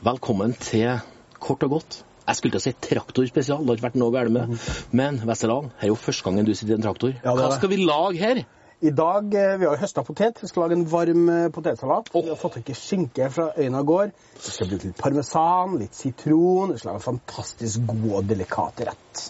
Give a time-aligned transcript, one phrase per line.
[0.00, 0.96] Velkommen til
[1.44, 2.04] Kort og godt.
[2.24, 4.54] Jeg skulle til å si traktorspesial, det har ikke vært noe galt med.
[4.96, 7.12] Men Vesterland, her er jo første gangen du sitter i en traktor.
[7.20, 8.40] Ja, Hva skal vi lage her?
[8.80, 10.40] I dag eh, vi har jo høsta potet.
[10.40, 12.08] Vi skal lage en varm potetsalat.
[12.08, 12.24] potetsalat.
[12.24, 14.16] Vi har fått tak i skinke fra Øyna gård.
[14.38, 16.72] Vi skal bruke litt parmesan, litt sitron.
[16.72, 19.26] Vi skal lage en fantastisk god og delikat rett.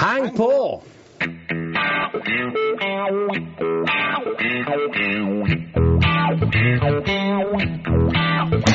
[0.00, 0.48] Heng på!
[1.20, 1.36] Heng
[7.04, 8.73] på!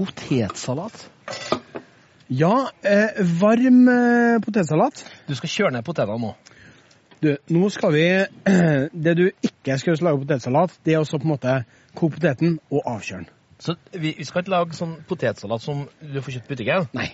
[0.00, 1.10] Potetsalat.
[2.28, 5.04] Ja, eh, varm eh, potetsalat.
[5.26, 6.34] Du skal kjøre ned potetene nå.
[7.20, 8.04] Du, nå skal vi
[9.04, 11.56] Det du ikke skal lage potetsalat, det er også på en måte
[11.94, 13.32] koke poteten og avkjøre den.
[13.60, 16.88] Så vi, vi skal ikke lage sånn potetsalat som du får kjøpt i butikken?
[16.96, 17.10] Nei.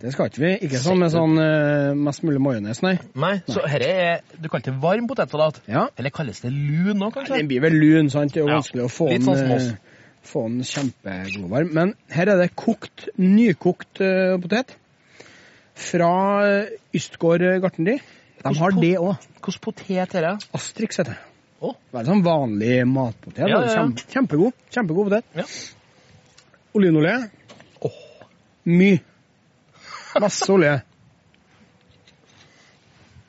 [0.00, 0.50] Det skal ikke vi.
[0.64, 2.94] Ikke sånn med sånn uh, mest mulig majones, nei.
[3.20, 5.58] Nei, så dette er Du kaller det varm potetsalat?
[5.68, 5.82] Ja.
[6.00, 7.36] Eller kalles det lun nå, kanskje?
[7.36, 8.32] Den blir vel lun, sant?
[8.32, 9.98] Det er jo Ja, vanskelig å få litt den, sånn eh,
[10.30, 11.72] få den kjempeglovarm.
[11.76, 14.72] Men her er det kokt, nykokt uh, potet
[15.80, 16.12] fra
[16.48, 17.98] eh, Ystgård gartneri.
[18.40, 19.28] De har det òg.
[19.44, 20.32] Hvilken potet er det?
[20.56, 21.26] Astrix heter det.
[21.60, 23.44] Det er sånn vanlig matpotet.
[23.44, 23.76] Ja, ja, ja.
[23.82, 24.56] Kjem- Kjempegod.
[24.72, 25.28] Kjempegod potet.
[25.36, 25.44] Ja.
[26.72, 27.18] Olivenolje.
[28.70, 29.00] Mye.
[30.18, 30.80] Masse olje.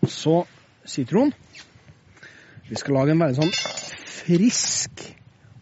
[0.08, 0.46] Så
[0.86, 1.32] sitron.
[2.70, 3.52] Vi skal lage en veldig sånn
[4.22, 5.04] frisk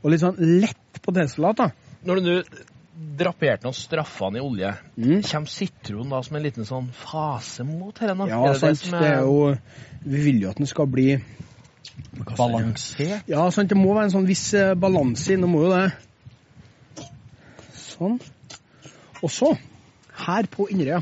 [0.03, 1.57] og litt sånn lett potetsalat.
[1.59, 1.69] da.
[2.07, 2.35] Når du nå
[3.19, 5.21] draperte noen straffene i olje, Mm.
[5.23, 8.15] kommer sitron da som en liten sånn fase mot dette?
[8.29, 8.69] Ja, er det sant.
[8.69, 9.57] det som Det er jo
[10.05, 11.21] Vi vil jo at den skal bli
[12.37, 13.23] balansert?
[13.27, 13.69] Ja, sant.
[13.69, 15.49] Det må være en sånn viss eh, balanse i den.
[15.49, 15.91] Må jo det.
[17.73, 18.19] Sånn.
[19.21, 19.57] Og så,
[20.29, 21.01] her på Inderøya,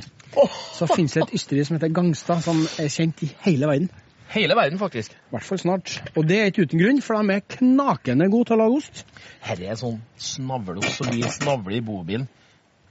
[0.75, 3.89] så finnes det et ysteri som heter Gangstad, som er kjent i hele verden.
[4.27, 5.13] Hele verden, faktisk.
[5.13, 5.93] I hvert fall snart.
[6.15, 9.03] Og det er ikke uten grunn, for de er knakende gode til å lage ost.
[9.47, 12.27] Her er sånn snavleost som vi snavler i bobilen.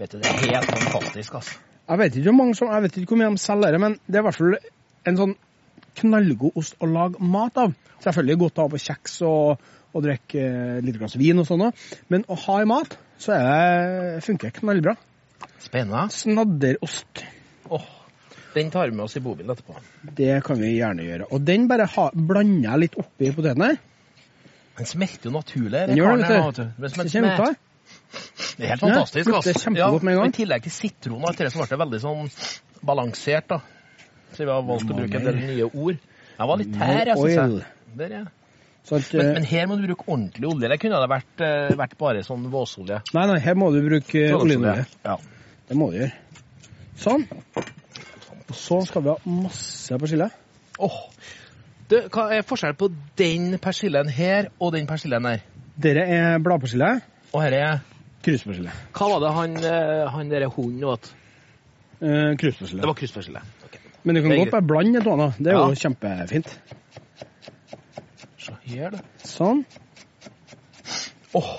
[0.00, 1.58] Vet du, Det er helt fantastisk, altså.
[1.86, 3.98] Jeg vet ikke hvor, mange som, jeg vet ikke hvor mye de selger det, men
[4.06, 4.56] det er i hvert fall
[5.06, 5.34] en sånn
[6.00, 7.76] knallgod ost å lage mat av.
[8.02, 11.46] Selvfølgelig godt å ha på kjeks og, og drikke eh, et lite glass vin og
[11.48, 14.96] sånn òg, men å ha i mat, så er det, funker det knallbra.
[15.62, 16.06] Spennende.
[16.12, 17.24] Snadderost.
[17.68, 17.82] Åh,
[18.54, 19.76] den tar vi med oss i bobilen etterpå.
[20.16, 21.28] Det kan vi gjerne gjøre.
[21.32, 23.74] Og den bare ha, blander jeg litt oppi potetene.
[24.76, 25.86] Den smelter jo naturlig.
[25.90, 26.64] Den gjør det, vet du.
[26.84, 27.56] Den Så smelter.
[28.56, 29.28] Det er helt Ja, fantastisk.
[29.28, 29.64] lukter altså.
[29.66, 30.32] kjempegodt med en gang.
[30.32, 32.30] I tillegg til sitron og alt det, ble det veldig sånn
[32.86, 33.48] balansert.
[33.48, 33.60] da.
[34.32, 36.00] Så vi har valgt å bruke en del nye ord.
[36.36, 37.62] Jeg var litt her, jeg syns jeg.
[37.96, 38.24] Der, ja.
[38.86, 40.64] At, Men, eh, men her må du bruke ordentlig olje.
[40.68, 43.00] Eller kunne det vært, eh, vært bare sånn våsolje?
[43.14, 44.86] nei, nei, her må du bruke oljeolje.
[45.04, 45.16] Ja.
[45.68, 46.12] Det må du gjøre.
[47.00, 47.26] Sånn.
[48.46, 50.28] Og så skal vi ha masse persille.
[50.78, 50.98] Åh.
[51.90, 52.88] Du, hva er forskjellen på
[53.18, 55.42] den persillen her og den persillen her?
[55.76, 56.88] Dere er bladpersille.
[57.32, 57.76] Og her er
[58.26, 58.72] Kruspersille.
[58.96, 61.12] Hva var det han, eh, han derre hunden åt?
[62.00, 62.80] Eh, kruspersille.
[62.82, 63.42] Det var kruspersille.
[63.68, 63.80] Okay.
[64.02, 65.28] Men du kan godt bare blande to, da.
[65.38, 65.68] Det er Ja.
[65.68, 66.58] jo kjempefint.
[68.38, 68.98] Så her, du.
[69.22, 69.64] Sånn.
[71.34, 71.52] Åh,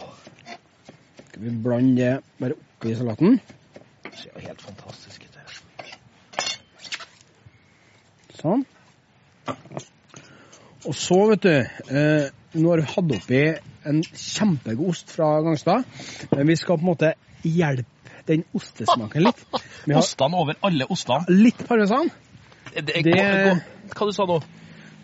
[1.28, 3.40] Skal vi blande det bare oppi salaten.
[4.18, 5.34] Det ser jo helt fantastisk ut.
[5.38, 5.44] det.
[8.38, 8.64] Sånn.
[10.88, 13.42] Og så, vet du eh, Nå har vi hatt oppi
[13.88, 15.86] en kjempegod ost fra Gangstad,
[16.34, 17.12] men vi skal på en måte
[17.46, 19.44] hjelpe den ostesmaken litt.
[19.96, 21.24] Ostene over alle ostene.
[21.32, 22.10] litt parmesan.
[22.74, 23.54] Det, det, Det- hva,
[23.94, 24.42] hva du sa nå?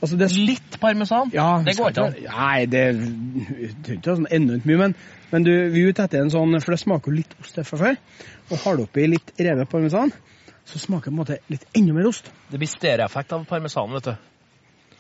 [0.04, 1.30] Altså det, Litt parmesan?
[1.32, 2.16] ja, det går ikke an.
[2.28, 4.96] Nei, det trenger er ikke sånn enormt mye, men,
[5.32, 7.80] men du, vi er ute etter en sånn For det smaker jo litt ost fra
[7.80, 8.00] før.
[8.50, 10.12] Og har du oppi litt revet parmesan,
[10.68, 12.28] så smaker det på en måte litt enda mer ost.
[12.52, 15.00] Det blir stereeffekt av parmesanen, vet du.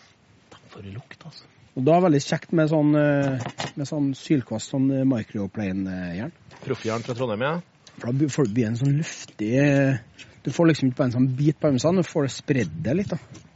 [0.56, 1.52] Takk For lukt, altså.
[1.74, 6.34] Og da er det veldig kjekt med sånn, eh, med sånn sylkvast, sånn eh, microplane-jern.
[6.64, 7.56] Proffjern fra Trondheim, ja.
[7.98, 9.98] For da får du en sånn luftig eh,
[10.44, 13.14] Du får liksom ikke bare en sånn bit parmesan, du får det spredd det litt.
[13.14, 13.52] da.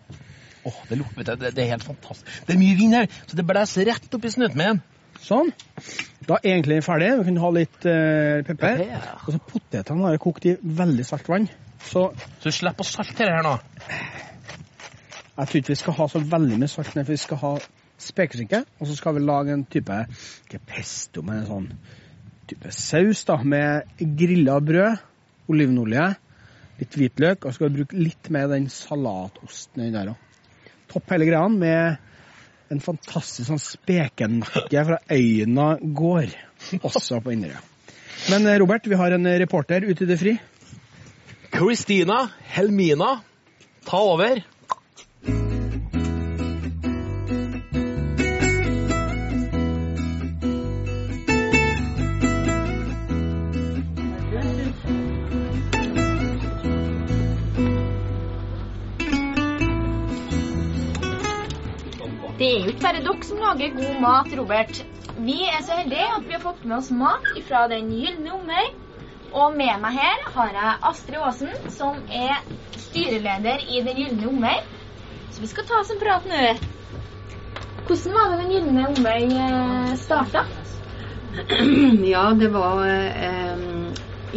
[0.67, 2.43] Åh, det, lukter, vet det, det er helt fantastisk.
[2.47, 4.81] Det er mye vind her, så det blåser rett opp i min.
[5.23, 5.49] Sånn.
[6.27, 7.09] Da er egentlig ferdig.
[7.19, 8.83] Vi kan ha litt eh, pepper.
[8.85, 8.99] Ja.
[9.23, 11.47] Og så potetene har jeg kokt i veldig salt vann.
[11.81, 12.09] Så
[12.41, 13.55] Så du slipper å salte det her nå.
[15.37, 17.53] jeg tror ikke vi skal ha så veldig mye salt, for vi skal ha
[18.07, 18.63] spekeskinke.
[18.79, 19.99] Og så skal vi lage en type
[20.45, 21.71] ikke pesto, men en sånn
[22.47, 25.03] type saus da, med grilla brød,
[25.51, 26.05] olivenolje,
[26.77, 30.26] litt hvitløk, og så skal vi bruke litt mer den salatosten i der òg.
[30.91, 32.03] Topp hele greia med
[32.73, 36.33] en fantastisk sånn spekenakke fra Øyna gård,
[36.81, 37.63] også på Inderøya.
[38.31, 40.35] Men eh, Robert, vi har en reporter ute i det fri.
[41.53, 42.25] Christina
[42.55, 43.17] Helmina,
[43.87, 44.41] ta over.
[62.47, 64.77] Det er jo ikke bare dere som lager god mat, Robert.
[65.19, 68.63] Vi er så heldige at vi har fått med oss mat fra Den gylne omvei.
[69.35, 72.37] Og med meg her har jeg Astrid Aasen, som er
[72.85, 74.55] styreleder i Den gylne omvei.
[75.35, 76.39] Så vi skal ta oss en prat nå.
[77.89, 79.19] Hvordan var det Den gylne omvei
[80.05, 80.47] starta?
[82.13, 83.67] Ja, det var eh,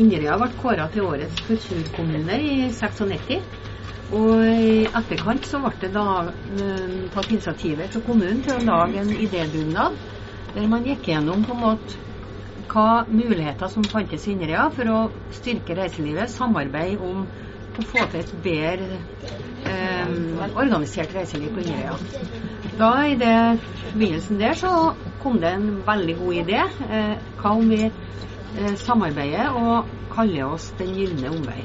[0.03, 3.39] Inderøya ble kåra til årets kulturkommune i 96.
[4.11, 9.03] Og i etterkant så ble det da eh, tatt initiativet fra kommunen til å lage
[9.03, 9.99] en idédugnad
[10.55, 12.01] der man gikk gjennom på en måte
[12.71, 14.99] hva muligheter som fantes i Inderøya for å
[15.33, 17.23] styrke reiselivet, samarbeid om
[17.79, 18.99] å få til et bedre
[19.65, 21.97] eh, organisert reiseliv på Inderøya.
[22.81, 23.37] Da i det
[23.87, 24.75] forbindelsen der så
[25.23, 26.61] kom det en veldig god idé.
[26.89, 31.65] Eh, hva om vi eh, samarbeider og kaller oss Den gylne omvei?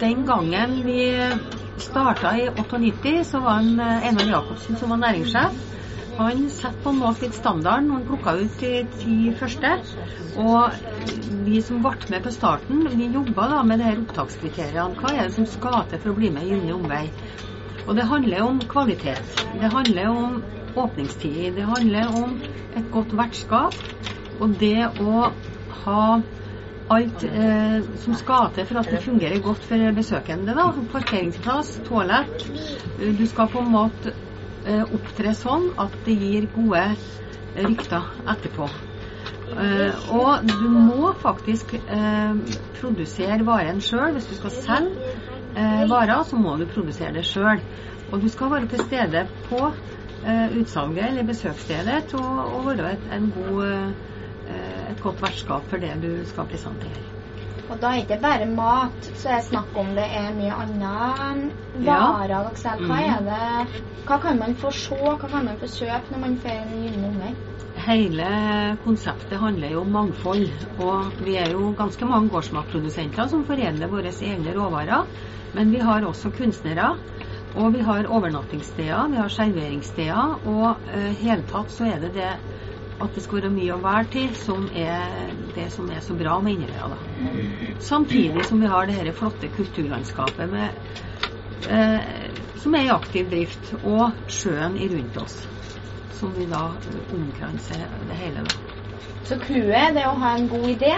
[0.00, 0.98] Den gangen vi
[1.80, 5.62] starta i 98, så var en eh, Einar Jacobsen som var næringssjef.
[6.18, 9.72] Han satte på en måte litt standarden han plukka ut de ti første.
[10.38, 10.76] Og
[11.46, 14.94] vi som ble med på starten, vi jobba da med de her opptakskriteriene.
[15.00, 17.08] Hva er det som skal til for å bli med i Gylne omvei?
[17.84, 19.34] Og det handler om kvalitet.
[19.58, 20.38] Det handler om
[20.84, 21.58] åpningstid.
[21.58, 22.38] Det handler om
[22.78, 23.74] et godt vertskap.
[24.38, 25.26] Og det å
[25.82, 26.06] ha
[26.92, 30.54] alt eh, som skal til for at det fungerer godt for besøkende.
[30.56, 32.48] da, Parkeringsplass, toalett.
[33.18, 34.14] Du skal på en måte
[34.66, 36.84] eh, opptre sånn at det gir gode
[37.54, 38.68] rykter etterpå.
[39.54, 42.36] Eh, og du må faktisk eh,
[42.80, 44.12] produsere varen sjøl.
[44.16, 45.12] Hvis du skal selge
[45.56, 47.62] eh, varer, så må du produsere det sjøl.
[48.12, 53.30] Og du skal være til stede på eh, utsalget eller besøksstedet til å, være en
[53.34, 53.94] god,
[55.04, 57.04] godt vertskap for det du skal presentere.
[57.64, 60.56] Og da er det ikke bare mat, så er det snakk om det er mye
[60.64, 61.54] annet
[61.86, 62.88] varer dere selger.
[62.90, 66.34] Hva er det Hva kan man få se, hva kan man få kjøpe når man
[66.42, 67.32] får en gyllen omvei?
[67.84, 68.26] Hele
[68.84, 70.44] konseptet handler jo om mangfold.
[70.84, 75.08] Og vi er jo ganske mange gårdsmatprodusenter som foredler våre egne råvarer.
[75.56, 76.92] Men vi har også kunstnere.
[77.54, 80.36] Og vi har overnattingssteder, vi har serveringssteder.
[80.44, 82.30] Og i eh, hele tatt så er det det
[83.02, 86.36] at det skal være mye å være til, som er det som er så bra
[86.42, 86.98] med Inderøya.
[87.82, 90.78] Samtidig som vi har det dette flotte kulturlandskapet med,
[91.66, 92.30] eh,
[92.62, 95.40] som er i aktiv drift, og sjøen i rundt oss.
[96.14, 96.62] Som vi da
[97.10, 98.46] omkranser det hele.
[98.46, 98.54] da.
[99.24, 100.94] Så clouet er å ha en god idé?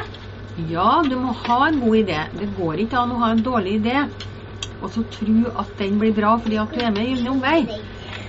[0.57, 2.21] Ja, du må ha en god idé.
[2.33, 4.07] Det går ikke an å ha en dårlig idé
[4.81, 7.61] og så tro at den blir bra fordi at du er med i Gylne omvei.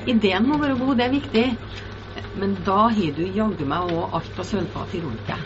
[0.08, 1.46] Ideen må være god, det er viktig.
[2.38, 5.46] Men da har du jaggu meg òg alt av sølvfat rundt deg.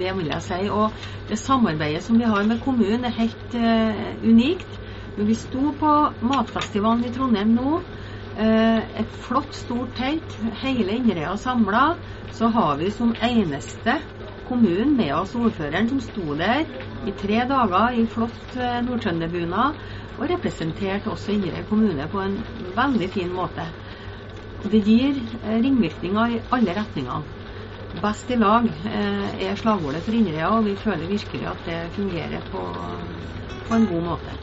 [0.00, 0.60] Det vil jeg si.
[0.70, 0.94] Og
[1.28, 4.78] det samarbeidet som vi har med kommunen er helt uh, unikt.
[5.16, 5.94] Men vi sto på
[6.24, 11.84] Matfestivalen i Trondheim nå, uh, et flott, stort telt, hele Inderøya samla,
[12.32, 13.98] så har vi som eneste
[14.48, 16.64] kommunen med oss ordføreren som sto der
[17.06, 19.82] i tre dager i flott uh, nordtrønderbunad
[20.16, 22.40] og representerte også Inderøy kommune på en
[22.76, 23.66] veldig fin måte.
[24.60, 27.22] Det gir ringvirkninger i alle retningene.
[28.00, 32.44] Best i lag eh, er slagordet for Inderøya, og vi føler virkelig at det fungerer
[32.52, 32.60] på,
[33.66, 34.36] på en god måte.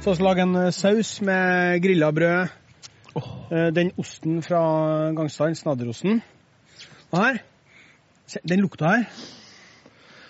[0.00, 2.48] Så skal vi lage en saus med grilla brød.
[3.14, 3.30] Oh.
[3.74, 4.60] Den osten fra
[5.16, 6.22] Gangstein, snadderosten.
[7.10, 7.38] Og her,
[8.48, 9.04] den lukta her,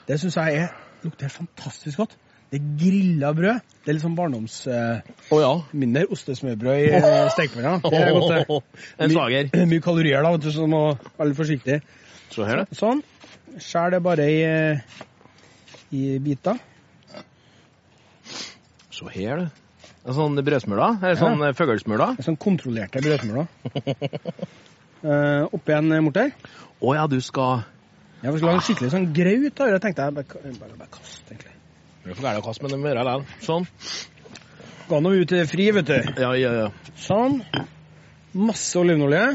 [0.08, 2.16] det syns jeg er, lukter fantastisk godt.
[2.52, 3.72] Det er grilla brød.
[3.82, 5.00] Det er litt sånn barndomsminner.
[5.34, 5.54] Å ja.
[5.74, 7.26] Uh, Ostesmørbrød i oh.
[7.34, 7.72] stekepanna.
[7.82, 8.30] Det er godt.
[8.30, 8.60] det.
[9.02, 9.48] En slager.
[9.50, 10.84] My, mye kalorier, da, vet du, så du må
[11.16, 11.80] være litt forsiktig.
[12.30, 12.78] Så her, da.
[12.78, 13.02] Sånn.
[13.58, 15.02] Skjær det bare i, uh,
[15.98, 16.62] i biter.
[18.94, 19.60] Så her, du.
[20.04, 20.98] En sånn brødsmuler?
[21.00, 21.54] Eller sånn ja.
[21.56, 22.18] fuglesmuler?
[22.22, 23.48] Sånn kontrollerte brødsmuler.
[25.08, 26.34] uh, oppi en morter.
[26.84, 27.64] Å ja, du skal
[28.24, 29.58] Ja, vi skulle lage skikkelig sånn graut.
[29.58, 29.78] Da.
[29.84, 31.50] Tenkte jeg bare, bare, bare kast, egentlig.
[32.04, 33.34] Det er for gærent å kaste, men det må gjøre det.
[33.44, 33.66] Sånn.
[34.88, 35.98] Ga nå ut til fri, vet du.
[36.22, 36.94] Ja, ja, ja.
[37.04, 37.42] Sånn.
[38.32, 39.26] Masse olivenolje.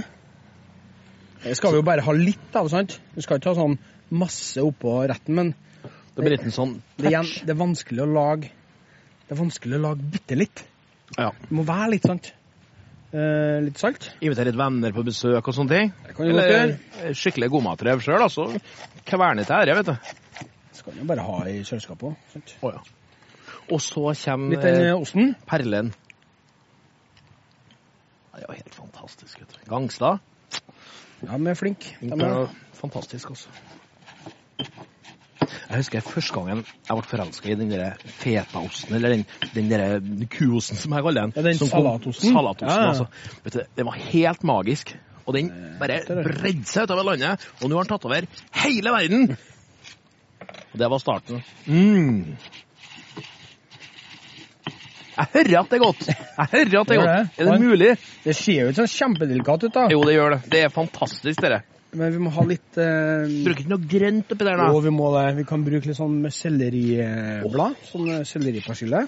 [1.43, 2.97] Det skal vi jo bare ha litt av, sant?
[3.13, 3.77] Vi skal ikke ha sånn
[4.09, 5.53] masse oppå retten, men
[6.17, 10.07] Det blir en sånn det, det er vanskelig å lage Det er vanskelig å lage
[10.17, 10.65] bitte litt.
[11.13, 11.29] Ja.
[11.29, 12.33] Det må være litt, sant?
[13.09, 14.11] Eh, litt salt.
[14.21, 15.93] Invitere litt venner på besøk og sånne ting.
[16.05, 18.45] Det kan du godt Eller skikkelig godmatrev sjøl, altså.
[19.09, 19.95] Kverne til ære, vet du.
[20.77, 22.53] Skal jo bare ha i kjøleskapet òg.
[22.61, 22.83] Oh, ja.
[23.69, 25.33] Og så kommer Litt den eh, eh, osten.
[25.49, 25.89] perlen.
[28.29, 29.39] Det er jo helt fantastisk.
[29.41, 29.63] vet du.
[29.69, 30.19] Gangstad.
[31.25, 31.97] Ja, de er flinke.
[31.99, 33.49] De er- er fantastisk, altså.
[35.69, 39.99] Jeg husker første gangen jeg ble forelska i den der fetaosten, eller den, den der
[40.33, 41.33] kuosten som jeg kaller den.
[41.37, 42.33] Ja, den salatosten.
[42.33, 42.87] Salatosten, Ja, ja.
[42.89, 43.05] altså.
[43.45, 44.95] Vet du, den var helt magisk.
[45.29, 46.23] Og den bare er det.
[46.25, 48.25] bredde seg utover landet, og nå har den tatt over
[48.63, 49.27] hele verden.
[50.73, 51.43] Og det var starten.
[51.69, 52.33] Mm.
[55.19, 56.05] Jeg hører at det er godt.
[56.07, 57.37] Jeg hører at det er godt.
[57.37, 57.91] Er det mulig?
[58.23, 59.85] Det ser jo ikke så kjempedelikat ut, da.
[59.91, 60.39] Jo, det gjør det.
[60.53, 61.61] Det er fantastisk, dere.
[61.97, 64.67] Men vi må ha litt eh, Bruker ikke noe grønt oppi der, da.
[64.69, 65.25] Jo, vi må det.
[65.39, 67.79] Vi kan bruke litt sånn med selleriblad.
[67.89, 69.05] Sånn selleripersille.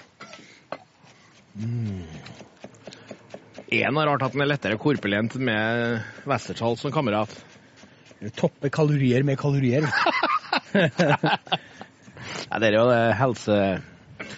[3.72, 7.32] En har rart at den er lettere korpulent med Westertall som kamerat.
[8.36, 9.86] Toppe kalorier med kalorier.
[12.50, 13.62] Nei, det er jo det helse...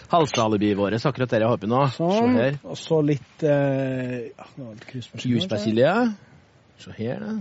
[0.08, 1.80] Halsealibiet vårt, akkurat det jeg har på nå.
[1.92, 2.38] Sånn.
[2.64, 4.46] Og så litt eh, ja,
[4.88, 5.90] kruspersille.
[6.80, 7.34] Se her, da.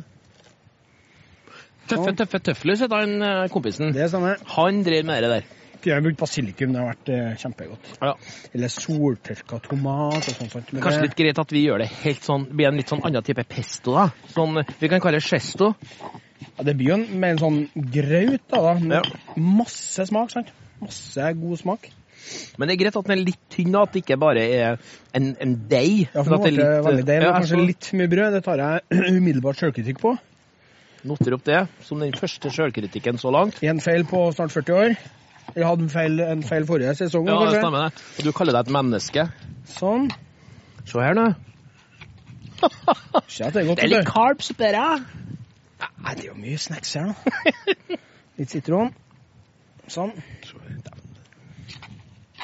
[1.95, 3.91] Tøffe, tøffe tøfler, sier han eh, kompisen.
[3.95, 4.41] Det stemmer.
[4.57, 5.51] Han drev med det der.
[5.83, 6.71] Jeg har brukt basilikum.
[6.71, 7.87] Det har vært eh, kjempegodt.
[7.99, 8.13] Ja.
[8.55, 10.69] Eller soltørka tomat og sånt.
[10.71, 13.25] Men Kanskje litt greit at vi gjør det helt sånn, blir en litt sånn annen
[13.27, 14.05] type pesto, da.
[14.31, 15.73] Sånn, vi kan kalle det chesto.
[16.43, 17.59] Ja, det blir jo en, med en sånn
[17.97, 18.61] graut, da.
[18.69, 19.35] da med Ja.
[19.59, 20.53] Masse smak, sant?
[20.83, 21.91] Masse god smak.
[22.55, 24.77] Men det er greit at den er litt tynn, at det ikke bare er
[25.17, 26.05] en, en deig.
[26.13, 27.23] Ja, for nå ble det litt- veldig deig.
[27.27, 28.37] Ja, kanskje så litt mye brød.
[28.37, 30.15] Det tar jeg umiddelbart sjølkritikk på.
[31.03, 33.59] Noter opp det som den første sjølkritikken så langt.
[33.65, 34.93] Én feil på snart 40 år.
[35.53, 37.27] Vi hadde en feil, en feil forrige sesong.
[37.27, 38.05] Ja, det stemmer det.
[38.19, 39.25] Og du kaller deg et menneske.
[39.73, 40.07] Sånn.
[40.87, 41.27] Se her nå.
[42.63, 42.69] Det
[43.43, 43.81] er godt.
[43.81, 45.03] Det er litt carbs oppi der.
[45.83, 47.99] Nei, det er jo mye snacks her, nå.
[48.39, 48.93] Litt sitron.
[49.91, 50.15] Sånn.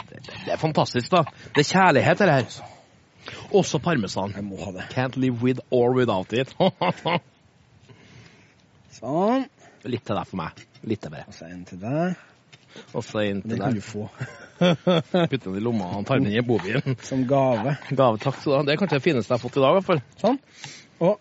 [0.09, 0.19] Det,
[0.51, 1.23] er fantastisk, da.
[1.55, 2.61] Det er kjærlighet, det her.
[3.55, 4.35] Også parmesan.
[4.35, 4.89] Jeg må ha det.
[4.91, 6.51] Can't live with or without it.
[8.95, 9.45] Sånn.
[9.89, 10.65] Litt til deg for meg.
[10.89, 11.29] Litt til bare.
[11.29, 12.25] Og så en til deg.
[12.93, 13.53] Og så til deg.
[13.53, 14.09] Det kan du få
[15.31, 16.97] Putte den i lomma og tar den i bobilen.
[17.05, 17.77] som gave.
[17.89, 18.61] Gave, takk skal du ha.
[18.67, 20.03] Det er kanskje det fineste jeg har fått i dag, i hvert fall.
[20.19, 20.39] Sånn.
[20.99, 21.17] Og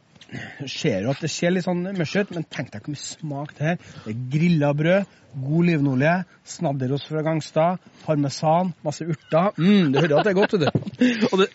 [0.69, 3.55] ser jo at det ser litt sånn mørkt ut, men tenk deg hvor mye smak
[3.57, 3.79] det her.
[4.05, 6.15] Det er grilla brød, god olivenolje,
[6.57, 9.53] snadderost fra Gangstad, parmesan, masse urter.
[9.57, 11.07] Mm, du hører at det er godt, vet du.
[11.31, 11.49] Og det,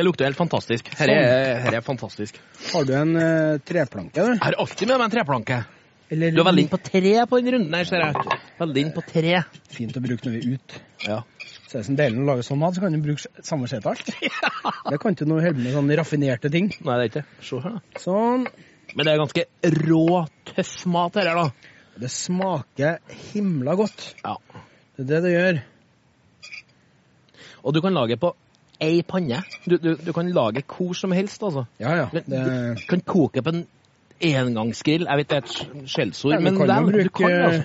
[0.00, 0.86] det lukter helt fantastisk.
[0.96, 2.38] Her er, her er fantastisk.
[2.70, 4.32] Har du en eh, treplanke, du?
[4.32, 5.58] Jeg har alltid med meg en treplanke.
[6.10, 8.38] Eller Du er veldig inn på tre på den runden her, ser jeg.
[8.58, 9.34] Veldig inn på tre.
[9.70, 10.80] Fint å bruke når vi er ute.
[11.04, 11.18] Ja.
[11.44, 13.82] Så hvis det sånn deilig å lage sånn mat, så kan du bruke samme skje.
[14.90, 16.72] Det kan ikke noe holde med sånne raffinerte ting.
[16.80, 17.44] Nei, det er ikke det.
[17.46, 18.00] Se her, da.
[18.02, 18.48] Sånn.
[18.96, 19.44] Men det er ganske
[19.84, 20.06] rå,
[20.50, 21.76] tøff mat, her, da.
[22.00, 24.08] Det smaker himla godt.
[24.24, 24.34] Ja.
[24.96, 25.60] Det er det det gjør.
[27.60, 28.32] Og du kan lage på
[28.80, 29.42] ei panne.
[29.66, 31.66] Du, du, du kan lage hvor som helst, altså.
[31.80, 32.08] Ja, ja.
[32.12, 33.66] Det, Du kan koke på en
[34.20, 35.06] engangsgrill.
[35.08, 37.62] Jeg vet det er et skjellsord, men du kan vel, du kan altså.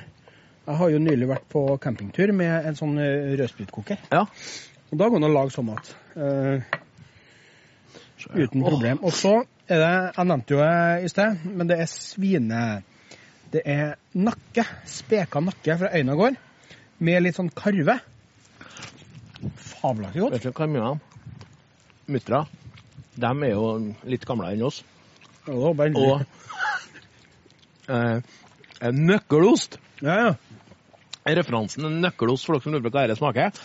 [0.67, 4.07] jeg har jo nylig vært på campingtur med en sånn eh, rødspritkoker.
[4.11, 4.25] Ja.
[4.91, 5.91] Og da går det an å lage sånn mat.
[6.15, 6.63] Uh,
[8.31, 9.03] uten problem.
[9.03, 12.65] Og så er det Jeg nevnte jo det i sted, men det er svine...
[13.55, 14.65] Det er nakke.
[14.89, 16.35] Speka nakke fra Øynagård.
[17.07, 17.93] Med litt sånn karve.
[19.85, 20.33] Fabelaktig godt.
[20.33, 20.99] Vet du hva jeg mener?
[22.15, 22.39] Muttra,
[23.17, 23.65] de er jo
[24.09, 24.81] litt gamlere enn oss.
[25.45, 25.95] Ja, det håper jeg.
[26.01, 26.15] Og
[27.89, 29.77] eh, nøkkelost.
[30.05, 30.33] Ja, ja.
[31.25, 33.61] Referansen er nøkkelost for dere som lurer på hva dette smaker.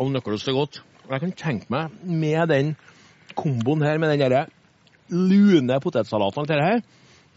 [0.00, 0.80] Om nøkkelost er godt.
[1.06, 2.74] Og jeg kan tenke meg, med den
[3.38, 4.42] komboen her, med den derre
[5.12, 6.82] lune potetsalaten til alt det her,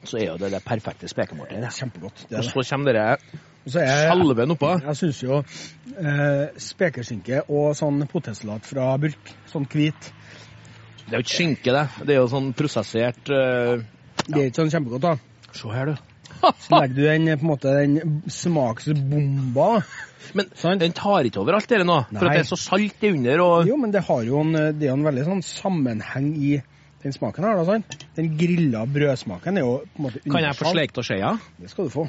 [0.05, 1.63] så er jo det det perfekte Det spekemåltidet.
[1.65, 2.25] er kjempegodt.
[2.29, 2.51] Det Og det.
[2.51, 3.17] så kommer dere
[3.65, 4.75] Salven oppå.
[4.84, 10.12] Jeg syns jo eh, spekeskinke og sånn potetsalat fra bulk, sånn hvit,
[11.05, 11.86] Det er jo ikke skinke, det.
[12.05, 13.86] Det er jo sånn prosessert eh,
[14.25, 15.51] det er ikke sånn kjempegodt, da.
[15.53, 16.13] Se her, du.
[16.62, 19.69] Så legger du den på en måte den smaksbomba.
[20.36, 20.81] Men sånn.
[20.81, 22.31] den tar ikke over alt det nå, for Nei.
[22.31, 23.43] at det er så salt det under.
[23.45, 23.69] og...
[23.69, 26.55] Jo, men det har jo en, det er en veldig sånn sammenheng i
[27.05, 27.86] den smaken her, da, sånn.
[28.17, 31.36] Den grilla brødsmaken er jo på en måte Kan jeg få slekt og skjea?
[31.62, 32.07] Det skal du få.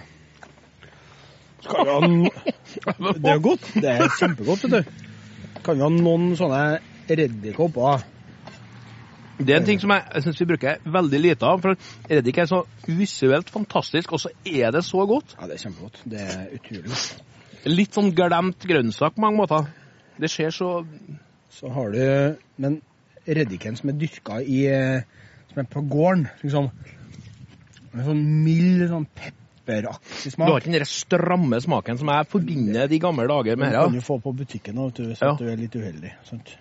[1.66, 2.30] Skal vi ha no...
[3.23, 3.70] Det er godt.
[3.75, 5.61] Det er kjempegodt, vet du.
[5.66, 6.62] Kan vi ha noen sånne
[7.11, 8.04] reddikopper?
[9.37, 11.61] Det er en ting som jeg, jeg syns vi bruker veldig lite av.
[11.64, 11.76] For
[12.08, 15.35] reddik er så visuelt fantastisk, og så er det så godt.
[15.37, 16.00] Ja, det er kjempegodt.
[16.08, 17.35] Det er utrolig godt.
[17.66, 19.68] Litt sånn glemt grønnsak på mange måter.
[20.16, 20.70] Det skjer så
[21.52, 22.80] Så har du Men
[23.26, 25.02] reddiken som er dyrka i eh,
[25.50, 26.28] Som er på gården.
[26.42, 26.70] Liksom.
[27.92, 29.06] En sånn mild, sånn
[29.66, 33.75] pepperaktig Du har ikke den stramme smaken som jeg forbinder de gamle dager med Den
[33.75, 33.85] her.
[33.88, 35.35] kan jo du få på butikken du, hvis Ja.
[35.38, 36.12] du er litt uheldig.
[36.25, 36.56] Sant?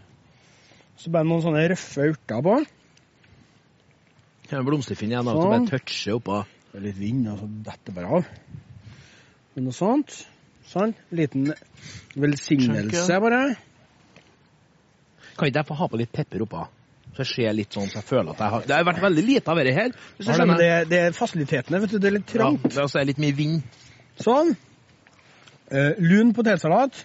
[0.97, 2.65] Så bare noen sånne røffe urter på.
[4.51, 5.65] Er Blomsterfinn igjen, da, som Sånn.
[5.69, 6.45] bare toucher oppå.
[6.75, 8.25] Litt vind, og så detter bare av.
[9.55, 10.25] Men noe sånt.
[10.67, 10.93] Sånn.
[11.11, 11.53] Liten
[12.15, 13.55] velsignelse, bare.
[15.37, 16.67] Kan ikke jeg få ha på litt pepper oppå?
[17.15, 19.23] Så jeg ser litt sånn, så jeg føler at jeg har Det har vært veldig
[19.23, 19.93] lite av dette her.
[20.17, 21.97] Hvis Ja, det, det er fasilitetene, vet du.
[22.03, 23.79] Det er litt Ja, det er også litt mye vind.
[24.19, 24.51] Sånn.
[25.71, 26.99] Uh, lun potetsalat.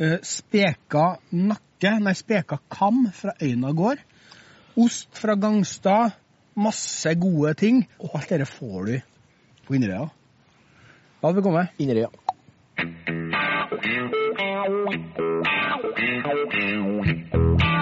[0.00, 1.04] Uh, speka
[1.36, 4.00] nakke, nei, speka kam fra Øyna gård.
[4.80, 6.16] Ost fra Gangstad.
[6.56, 7.84] Masse gode ting.
[8.00, 8.94] Og alt dette får du
[9.68, 10.08] på Inderøya.
[11.20, 11.68] La det komme.
[11.82, 12.08] Inderøya.
[16.24, 17.43] Thank you.